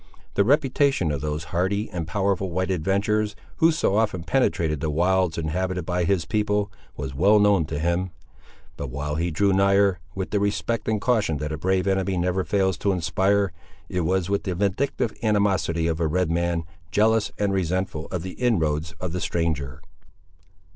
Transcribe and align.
The 0.33 0.43
reputation 0.43 1.11
of 1.11 1.21
those 1.21 1.43
hardy 1.53 1.87
and 1.91 2.07
powerful 2.07 2.49
white 2.49 2.71
adventurers, 2.71 3.35
who 3.57 3.71
so 3.71 3.97
often 3.97 4.23
penetrated 4.23 4.79
the 4.79 4.89
wilds 4.89 5.37
inhabited 5.37 5.85
by 5.85 6.05
his 6.05 6.25
people, 6.25 6.71
was 6.97 7.13
well 7.13 7.37
known 7.37 7.65
to 7.65 7.77
him; 7.77 8.09
but 8.77 8.89
while 8.89 9.13
he 9.13 9.29
drew 9.29 9.53
nigher, 9.53 9.99
with 10.15 10.31
the 10.31 10.39
respect 10.39 10.87
and 10.87 10.99
caution 11.01 11.37
that 11.37 11.51
a 11.51 11.57
brave 11.59 11.85
enemy 11.85 12.17
never 12.17 12.43
fails 12.43 12.79
to 12.79 12.91
inspire, 12.91 13.51
it 13.89 14.01
was 14.01 14.27
with 14.27 14.41
the 14.43 14.55
vindictive 14.55 15.13
animosity 15.21 15.85
of 15.85 15.99
a 15.99 16.07
red 16.07 16.31
man, 16.31 16.63
jealous 16.89 17.31
and 17.37 17.53
resentful 17.53 18.07
of 18.07 18.23
the 18.23 18.33
inroads 18.41 18.95
of 18.99 19.11
the 19.13 19.21
stranger. 19.21 19.83